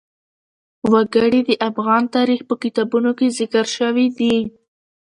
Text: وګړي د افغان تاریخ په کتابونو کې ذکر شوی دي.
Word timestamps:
وګړي 0.91 1.41
د 1.49 1.51
افغان 1.69 2.03
تاریخ 2.15 2.41
په 2.49 2.55
کتابونو 2.63 3.09
کې 3.17 3.35
ذکر 3.39 3.65
شوی 3.77 4.07
دي. 4.17 4.35